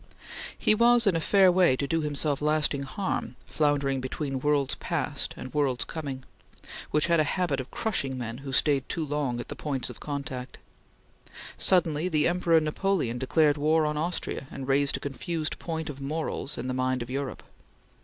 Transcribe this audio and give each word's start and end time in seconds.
He 0.57 0.73
was 0.73 1.05
in 1.05 1.15
a 1.15 1.19
fair 1.19 1.51
way 1.51 1.75
to 1.77 1.85
do 1.85 2.01
himself 2.01 2.41
lasting 2.41 2.81
harm, 2.81 3.35
floundering 3.45 4.01
between 4.01 4.39
worlds 4.39 4.73
passed 4.73 5.35
and 5.37 5.53
worlds 5.53 5.85
coming, 5.85 6.23
which 6.89 7.05
had 7.05 7.19
a 7.19 7.23
habit 7.23 7.59
of 7.59 7.69
crushing 7.69 8.17
men 8.17 8.39
who 8.39 8.51
stayed 8.51 8.89
too 8.89 9.05
long 9.05 9.39
at 9.39 9.47
the 9.47 9.55
points 9.55 9.91
of 9.91 9.99
contact. 9.99 10.57
Suddenly 11.55 12.09
the 12.09 12.27
Emperor 12.27 12.59
Napoleon 12.59 13.19
declared 13.19 13.57
war 13.57 13.85
on 13.85 13.95
Austria 13.95 14.47
and 14.49 14.67
raised 14.67 14.97
a 14.97 14.99
confused 14.99 15.59
point 15.59 15.87
of 15.87 16.01
morals 16.01 16.57
in 16.57 16.67
the 16.67 16.73
mind 16.73 17.03
of 17.03 17.11
Europe. 17.11 17.43